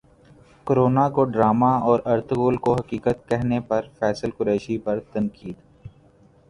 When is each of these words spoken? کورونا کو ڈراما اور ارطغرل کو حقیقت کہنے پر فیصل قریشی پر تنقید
کورونا 0.67 1.07
کو 1.15 1.23
ڈراما 1.33 1.69
اور 1.89 1.99
ارطغرل 2.05 2.57
کو 2.65 2.73
حقیقت 2.73 3.27
کہنے 3.29 3.59
پر 3.67 3.87
فیصل 3.99 4.29
قریشی 4.37 4.77
پر 4.77 4.99
تنقید 5.13 5.55